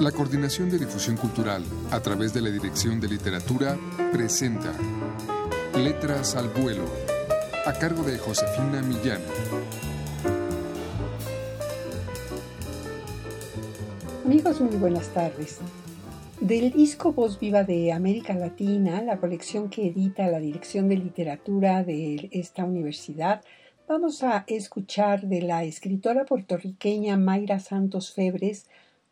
[0.00, 3.78] La Coordinación de Difusión Cultural, a través de la Dirección de Literatura,
[4.12, 4.74] presenta
[5.74, 6.84] Letras al Vuelo,
[7.64, 9.22] a cargo de Josefina Millán.
[14.26, 15.60] Amigos, muy buenas tardes.
[16.42, 21.82] Del disco Voz Viva de América Latina, la colección que edita la Dirección de Literatura
[21.82, 23.42] de esta universidad,
[23.88, 28.66] vamos a escuchar de la escritora puertorriqueña Mayra Santos Febres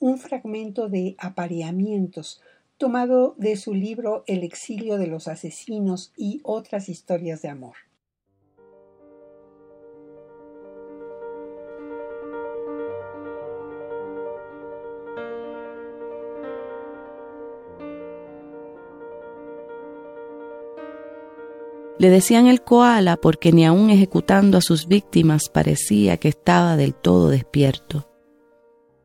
[0.00, 2.40] un fragmento de Apareamientos,
[2.76, 7.74] tomado de su libro El exilio de los asesinos y otras historias de amor.
[21.98, 26.94] Le decían el koala porque ni aun ejecutando a sus víctimas parecía que estaba del
[26.94, 28.06] todo despierto.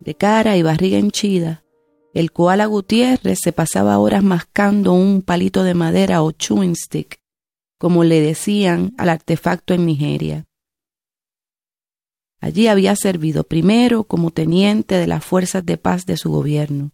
[0.04, 1.64] De cara y barriga henchida,
[2.14, 7.22] el koala Gutiérrez se pasaba horas mascando un palito de madera o chewing stick,
[7.78, 10.46] como le decían al artefacto en Nigeria.
[12.42, 16.92] Allí había servido primero como teniente de las fuerzas de paz de su gobierno,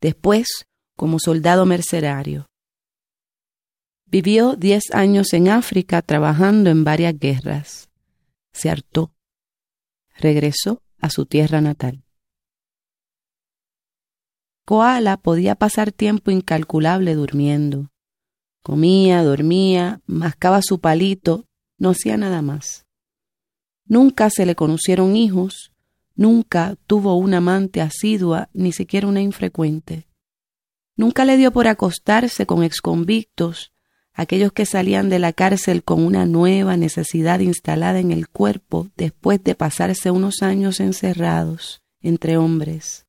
[0.00, 2.46] después como soldado mercenario
[4.06, 7.90] Vivió diez años en África trabajando en varias guerras.
[8.54, 9.12] Se hartó.
[10.16, 12.04] Regresó a su tierra natal.
[14.64, 17.90] Koala podía pasar tiempo incalculable durmiendo.
[18.62, 21.46] Comía, dormía, mascaba su palito,
[21.78, 22.84] no hacía nada más.
[23.86, 25.72] Nunca se le conocieron hijos,
[26.14, 30.06] nunca tuvo una amante asidua, ni siquiera una infrecuente.
[30.96, 33.72] Nunca le dio por acostarse con exconvictos,
[34.18, 39.42] aquellos que salían de la cárcel con una nueva necesidad instalada en el cuerpo después
[39.44, 43.06] de pasarse unos años encerrados entre hombres.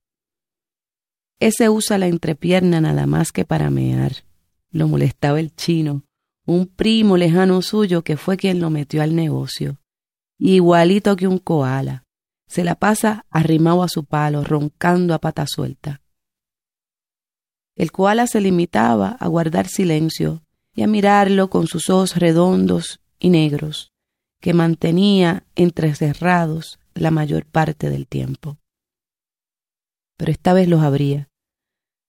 [1.39, 4.17] Ese usa la entrepierna nada más que para mear.
[4.69, 6.03] Lo molestaba el chino,
[6.45, 9.79] un primo lejano suyo que fue quien lo metió al negocio.
[10.37, 12.03] Igualito que un koala.
[12.47, 16.01] Se la pasa arrimado a su palo, roncando a pata suelta.
[17.75, 20.43] El koala se limitaba a guardar silencio,
[20.73, 23.91] y a mirarlo con sus ojos redondos y negros,
[24.39, 28.57] que mantenía entrecerrados la mayor parte del tiempo.
[30.17, 31.29] Pero esta vez los abría,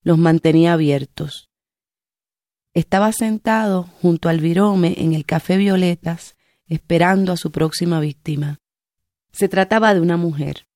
[0.03, 1.49] los mantenía abiertos.
[2.75, 8.59] Estaba sentado junto al virome en el café Violetas, esperando a su próxima víctima.
[9.33, 10.67] Se trataba de una mujer.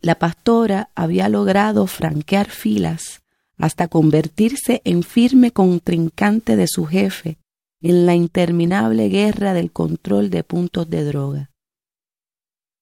[0.00, 3.22] La pastora había logrado franquear filas
[3.58, 7.38] hasta convertirse en firme contrincante de su jefe
[7.80, 11.50] en la interminable guerra del control de puntos de droga.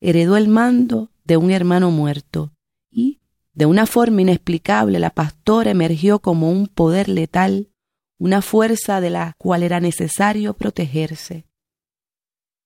[0.01, 2.53] Heredó el mando de un hermano muerto
[2.91, 3.21] y,
[3.53, 7.71] de una forma inexplicable, la pastora emergió como un poder letal,
[8.19, 11.47] una fuerza de la cual era necesario protegerse.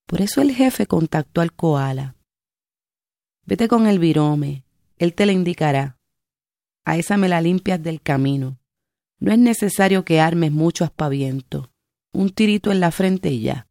[0.06, 2.16] Por eso el jefe contactó al koala.
[3.44, 4.64] Vete con el virome,
[4.96, 5.97] él te la indicará
[6.88, 8.58] a esa me la limpias del camino.
[9.20, 11.70] No es necesario que armes mucho aspaviento.
[12.14, 13.66] Un tirito en la frente y ya.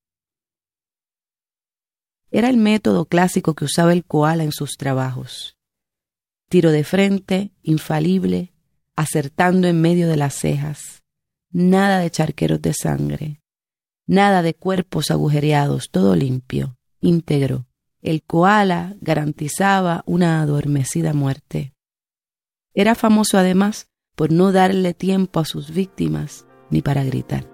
[2.29, 5.57] Era el método clásico que usaba el koala en sus trabajos.
[6.47, 8.53] Tiro de frente, infalible,
[8.95, 11.01] acertando en medio de las cejas.
[11.49, 13.41] Nada de charqueros de sangre.
[14.05, 17.65] Nada de cuerpos agujereados, todo limpio, íntegro.
[17.99, 21.73] El koala garantizaba una adormecida muerte.
[22.79, 27.49] Era famoso además por no darle tiempo a sus víctimas ni para gritar.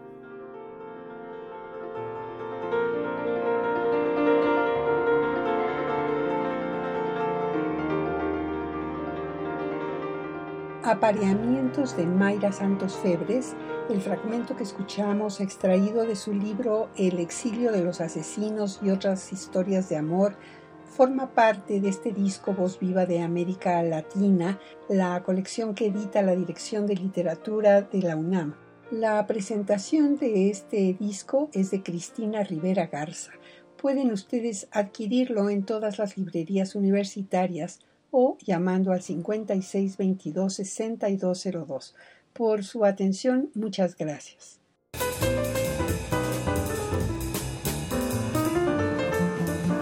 [10.83, 13.55] Apareamientos de Mayra Santos Febres,
[13.89, 19.31] el fragmento que escuchamos extraído de su libro El exilio de los asesinos y otras
[19.31, 20.35] historias de amor
[20.93, 26.35] forma parte de este disco Voz Viva de América Latina, la colección que edita la
[26.35, 28.55] Dirección de Literatura de la UNAM.
[28.91, 33.31] La presentación de este disco es de Cristina Rivera Garza.
[33.75, 37.79] Pueden ustedes adquirirlo en todas las librerías universitarias
[38.11, 41.95] o llamando al 5622 6202.
[42.33, 44.62] Por su atención, muchas gracias.